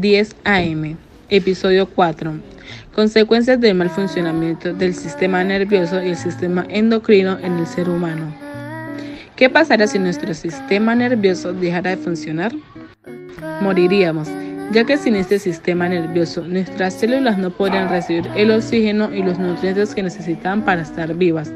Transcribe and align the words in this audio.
10 0.00 0.36
AM, 0.44 0.96
episodio 1.28 1.88
4. 1.88 2.32
Consecuencias 2.94 3.60
del 3.60 3.74
mal 3.74 3.90
funcionamiento 3.90 4.72
del 4.72 4.94
sistema 4.94 5.42
nervioso 5.42 6.02
y 6.02 6.10
el 6.10 6.16
sistema 6.16 6.64
endocrino 6.68 7.38
en 7.40 7.58
el 7.58 7.66
ser 7.66 7.88
humano. 7.88 8.32
¿Qué 9.34 9.48
pasará 9.48 9.86
si 9.86 9.98
nuestro 9.98 10.34
sistema 10.34 10.94
nervioso 10.94 11.52
dejara 11.52 11.90
de 11.90 11.96
funcionar? 11.96 12.52
Moriríamos, 13.60 14.28
ya 14.72 14.84
que 14.84 14.96
sin 14.96 15.16
este 15.16 15.38
sistema 15.38 15.88
nervioso 15.88 16.42
nuestras 16.46 16.94
células 16.94 17.38
no 17.38 17.50
podrían 17.50 17.88
recibir 17.88 18.28
el 18.36 18.50
oxígeno 18.52 19.12
y 19.12 19.22
los 19.22 19.38
nutrientes 19.38 19.94
que 19.94 20.02
necesitan 20.02 20.64
para 20.64 20.82
estar 20.82 21.12
vivas, 21.14 21.52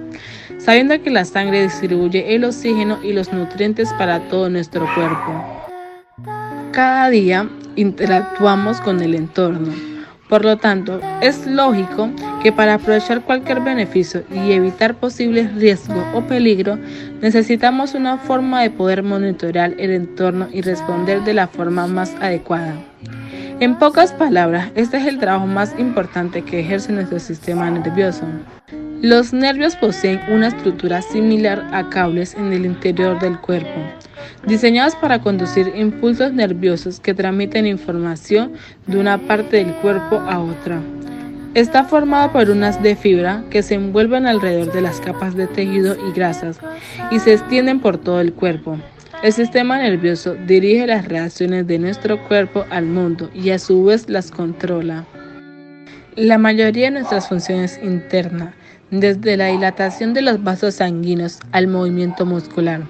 sabiendo 0.58 1.00
que 1.00 1.10
la 1.10 1.24
sangre 1.24 1.62
distribuye 1.62 2.34
el 2.34 2.44
oxígeno 2.44 2.98
y 3.04 3.12
los 3.12 3.32
nutrientes 3.32 3.92
para 3.98 4.20
todo 4.28 4.48
nuestro 4.48 4.86
cuerpo. 4.94 5.61
Cada 6.72 7.10
día 7.10 7.50
interactuamos 7.76 8.80
con 8.80 9.02
el 9.02 9.14
entorno. 9.14 9.74
Por 10.30 10.42
lo 10.42 10.56
tanto, 10.56 11.00
es 11.20 11.46
lógico 11.46 12.08
que 12.42 12.50
para 12.50 12.74
aprovechar 12.74 13.20
cualquier 13.20 13.60
beneficio 13.60 14.24
y 14.32 14.52
evitar 14.52 14.94
posibles 14.94 15.54
riesgos 15.54 16.02
o 16.14 16.22
peligro, 16.22 16.78
necesitamos 17.20 17.92
una 17.92 18.16
forma 18.16 18.62
de 18.62 18.70
poder 18.70 19.02
monitorear 19.02 19.74
el 19.76 19.90
entorno 19.90 20.48
y 20.50 20.62
responder 20.62 21.22
de 21.24 21.34
la 21.34 21.46
forma 21.46 21.86
más 21.86 22.14
adecuada. 22.22 22.74
En 23.60 23.78
pocas 23.78 24.14
palabras, 24.14 24.70
este 24.74 24.96
es 24.96 25.06
el 25.06 25.18
trabajo 25.18 25.46
más 25.46 25.78
importante 25.78 26.40
que 26.40 26.60
ejerce 26.60 26.90
nuestro 26.90 27.18
sistema 27.18 27.70
nervioso. 27.70 28.24
Los 29.02 29.34
nervios 29.34 29.76
poseen 29.76 30.20
una 30.30 30.48
estructura 30.48 31.02
similar 31.02 31.68
a 31.72 31.90
cables 31.90 32.34
en 32.34 32.52
el 32.54 32.64
interior 32.64 33.18
del 33.20 33.38
cuerpo, 33.38 33.80
diseñados 34.46 34.94
para 34.96 35.20
conducir 35.20 35.72
impulsos 35.74 36.32
nerviosos 36.32 37.00
que 37.00 37.14
transmiten 37.14 37.66
información 37.66 38.52
de 38.86 38.98
una 38.98 39.18
parte 39.18 39.56
del 39.56 39.74
cuerpo 39.74 40.16
a 40.16 40.40
otra. 40.40 40.80
Está 41.54 41.84
formado 41.84 42.32
por 42.32 42.48
unas 42.48 42.82
de 42.82 42.96
fibra 42.96 43.44
que 43.50 43.62
se 43.62 43.74
envuelven 43.74 44.26
alrededor 44.26 44.72
de 44.72 44.80
las 44.80 45.00
capas 45.00 45.36
de 45.36 45.46
tejido 45.46 45.96
y 46.08 46.12
grasas 46.12 46.58
y 47.10 47.18
se 47.18 47.34
extienden 47.34 47.80
por 47.80 47.98
todo 47.98 48.20
el 48.20 48.32
cuerpo. 48.32 48.78
El 49.22 49.32
sistema 49.32 49.78
nervioso 49.78 50.34
dirige 50.46 50.86
las 50.86 51.06
reacciones 51.06 51.66
de 51.66 51.78
nuestro 51.78 52.22
cuerpo 52.26 52.64
al 52.70 52.86
mundo 52.86 53.30
y 53.34 53.50
a 53.50 53.58
su 53.58 53.84
vez 53.84 54.08
las 54.08 54.30
controla. 54.30 55.04
La 56.16 56.38
mayoría 56.38 56.86
de 56.86 56.92
nuestras 56.92 57.28
funciones 57.28 57.78
internas 57.82 58.54
desde 58.90 59.36
la 59.36 59.46
dilatación 59.46 60.12
de 60.12 60.22
los 60.22 60.42
vasos 60.42 60.74
sanguíneos 60.76 61.38
al 61.52 61.66
movimiento 61.66 62.26
muscular. 62.26 62.82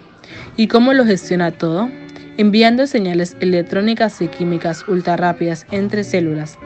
¿Y 0.57 0.69
cómo 0.69 0.93
lo 0.93 1.05
gestiona 1.05 1.51
todo? 1.51 1.91
Enviando 2.37 2.87
señales 2.87 3.37
electrónicas 3.41 4.21
y 4.23 4.29
químicas 4.29 4.87
ultra 4.89 5.17
rápidas 5.17 5.67
entre 5.71 6.05
células. 6.05 6.59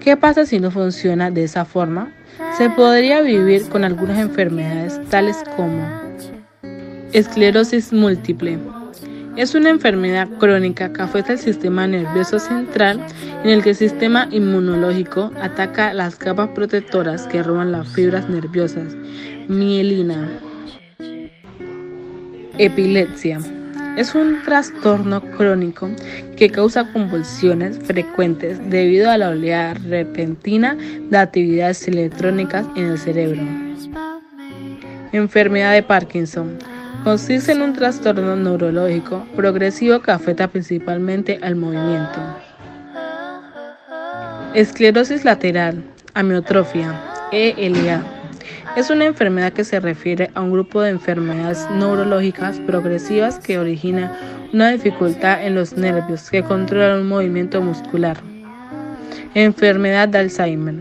¿Qué 0.00 0.16
pasa 0.16 0.46
si 0.46 0.58
no 0.58 0.70
funciona 0.70 1.30
de 1.30 1.44
esa 1.44 1.64
forma? 1.64 2.12
Se 2.56 2.70
podría 2.70 3.20
vivir 3.20 3.68
con 3.68 3.84
algunas 3.84 4.18
enfermedades 4.18 5.00
tales 5.10 5.36
como 5.56 5.86
esclerosis 7.12 7.92
múltiple, 7.92 8.58
es 9.36 9.54
una 9.54 9.70
enfermedad 9.70 10.28
crónica 10.38 10.92
que 10.92 11.00
afecta 11.00 11.32
el 11.32 11.38
sistema 11.38 11.86
nervioso 11.86 12.38
central 12.38 13.00
en 13.44 13.50
el 13.50 13.62
que 13.62 13.70
el 13.70 13.76
sistema 13.76 14.28
inmunológico 14.30 15.30
ataca 15.40 15.94
las 15.94 16.16
capas 16.16 16.50
protectoras 16.50 17.26
que 17.28 17.42
roban 17.42 17.72
las 17.72 17.88
fibras 17.88 18.28
nerviosas. 18.28 18.94
Mielina. 19.48 20.28
Epilepsia. 22.58 23.40
Es 23.96 24.14
un 24.14 24.42
trastorno 24.42 25.20
crónico 25.20 25.90
que 26.36 26.50
causa 26.50 26.90
convulsiones 26.92 27.78
frecuentes 27.78 28.58
debido 28.70 29.10
a 29.10 29.18
la 29.18 29.30
oleada 29.30 29.74
repentina 29.74 30.74
de 30.74 31.18
actividades 31.18 31.86
electrónicas 31.88 32.66
en 32.76 32.86
el 32.86 32.98
cerebro. 32.98 33.42
Enfermedad 35.12 35.72
de 35.72 35.82
Parkinson 35.82 36.58
Consiste 37.04 37.50
en 37.50 37.62
un 37.62 37.72
trastorno 37.72 38.36
neurológico 38.36 39.26
progresivo 39.34 40.00
que 40.00 40.12
afecta 40.12 40.46
principalmente 40.46 41.40
al 41.42 41.56
movimiento. 41.56 42.20
Esclerosis 44.54 45.24
lateral, 45.24 45.82
amiotrofia, 46.14 46.94
ELA. 47.32 48.04
Es 48.74 48.88
una 48.88 49.04
enfermedad 49.04 49.52
que 49.52 49.64
se 49.64 49.80
refiere 49.80 50.30
a 50.34 50.40
un 50.40 50.50
grupo 50.50 50.80
de 50.80 50.88
enfermedades 50.88 51.68
neurológicas 51.72 52.58
progresivas 52.60 53.38
que 53.38 53.58
origina 53.58 54.16
una 54.54 54.70
dificultad 54.70 55.44
en 55.44 55.54
los 55.56 55.74
nervios 55.74 56.30
que 56.30 56.42
controlan 56.42 57.00
un 57.00 57.08
movimiento 57.08 57.60
muscular. 57.60 58.16
Enfermedad 59.34 60.08
de 60.08 60.18
Alzheimer. 60.18 60.76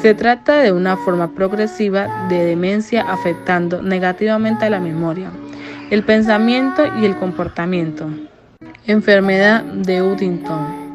Se 0.00 0.14
trata 0.14 0.58
de 0.58 0.70
una 0.70 0.96
forma 0.98 1.34
progresiva 1.34 2.28
de 2.28 2.44
demencia 2.44 3.02
afectando 3.02 3.82
negativamente 3.82 4.66
a 4.66 4.70
la 4.70 4.78
memoria, 4.78 5.28
el 5.90 6.04
pensamiento 6.04 6.84
y 7.00 7.06
el 7.06 7.16
comportamiento. 7.16 8.08
Enfermedad 8.86 9.64
de 9.64 10.00
Huntington. 10.00 10.94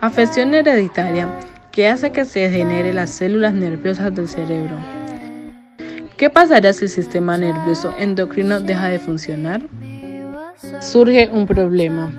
Afección 0.00 0.54
hereditaria 0.54 1.28
que 1.72 1.88
hace 1.88 2.12
que 2.12 2.24
se 2.24 2.48
genere 2.48 2.94
las 2.94 3.10
células 3.10 3.54
nerviosas 3.54 4.14
del 4.14 4.28
cerebro. 4.28 4.93
¿Qué 6.16 6.30
pasaría 6.30 6.72
si 6.72 6.84
el 6.84 6.90
sistema 6.90 7.36
nervioso 7.36 7.94
endocrino 7.98 8.60
deja 8.60 8.88
de 8.88 8.98
funcionar? 8.98 9.62
Surge 10.80 11.28
un 11.32 11.46
problema, 11.46 12.12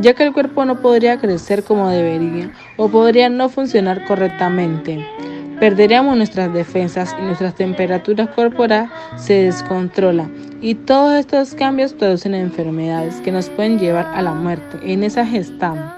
ya 0.00 0.14
que 0.14 0.24
el 0.24 0.32
cuerpo 0.32 0.64
no 0.64 0.80
podría 0.80 1.18
crecer 1.18 1.62
como 1.62 1.88
debería 1.88 2.52
o 2.76 2.88
podría 2.88 3.28
no 3.28 3.48
funcionar 3.48 4.04
correctamente 4.04 5.06
perderíamos 5.62 6.16
nuestras 6.16 6.52
defensas 6.52 7.14
y 7.16 7.22
nuestras 7.22 7.54
temperaturas 7.54 8.28
corporales 8.30 8.90
se 9.16 9.44
descontrolan 9.44 10.32
y 10.60 10.74
todos 10.74 11.14
estos 11.14 11.54
cambios 11.54 11.92
producen 11.94 12.34
enfermedades 12.34 13.20
que 13.20 13.30
nos 13.30 13.48
pueden 13.48 13.78
llevar 13.78 14.06
a 14.06 14.22
la 14.22 14.32
muerte. 14.32 14.80
En 14.82 15.04
esa 15.04 15.22
estamos. 15.22 15.88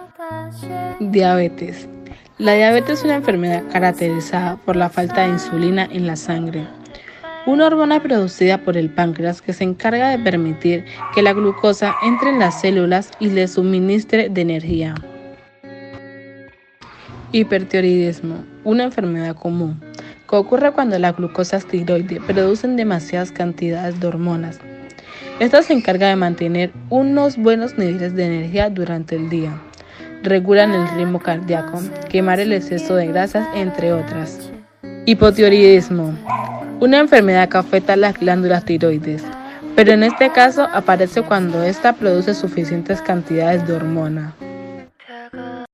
Diabetes. 1.01 1.89
La 2.37 2.53
diabetes 2.53 2.99
es 2.99 3.05
una 3.07 3.15
enfermedad 3.15 3.63
caracterizada 3.73 4.57
por 4.67 4.77
la 4.77 4.91
falta 4.91 5.23
de 5.23 5.29
insulina 5.33 5.89
en 5.91 6.07
la 6.07 6.17
sangre, 6.17 6.67
una 7.47 7.67
hormona 7.67 8.03
producida 8.03 8.59
por 8.59 8.77
el 8.77 8.91
páncreas 8.91 9.43
que 9.43 9.53
se 9.53 9.65
encarga 9.65 10.11
de 10.11 10.19
permitir 10.19 10.85
que 11.15 11.23
la 11.23 11.33
glucosa 11.33 11.95
entre 12.03 12.31
en 12.31 12.39
las 12.39 12.61
células 12.61 13.11
y 13.21 13.29
le 13.29 13.47
suministre 13.49 14.29
de 14.31 14.41
energía. 14.41 14.95
Hipertiroidismo, 17.33 18.45
una 18.63 18.85
enfermedad 18.85 19.37
común, 19.37 19.81
que 20.29 20.37
ocurre 20.37 20.73
cuando 20.73 20.99
las 20.99 21.17
glucosas 21.17 21.67
tiroides 21.67 22.23
producen 22.23 22.77
demasiadas 22.77 23.33
cantidades 23.33 24.01
de 24.01 24.07
hormonas. 24.07 24.61
Esta 25.41 25.63
se 25.63 25.73
encarga 25.73 26.09
de 26.09 26.17
mantener 26.17 26.73
unos 26.91 27.37
buenos 27.37 27.77
niveles 27.77 28.15
de 28.15 28.27
energía 28.27 28.71
durante 28.71 29.17
el 29.17 29.29
día. 29.29 29.61
Regulan 30.23 30.73
el 30.73 30.89
ritmo 30.97 31.19
cardíaco, 31.19 31.81
quemar 32.09 32.41
el 32.41 32.53
exceso 32.53 32.95
de 32.95 33.09
grasas, 33.09 33.47
entre 33.55 33.93
otras. 33.93 34.51
Hipotiroidismo, 35.07 36.15
una 36.81 36.99
enfermedad 36.99 37.49
que 37.49 37.59
afecta 37.59 37.95
a 37.95 37.97
las 37.97 38.19
glándulas 38.19 38.65
tiroides, 38.65 39.23
pero 39.77 39.93
en 39.93 40.03
este 40.03 40.31
caso 40.31 40.69
aparece 40.73 41.23
cuando 41.23 41.63
ésta 41.63 41.95
produce 41.95 42.35
suficientes 42.35 43.01
cantidades 43.01 43.67
de 43.67 43.75
hormona. 43.75 44.35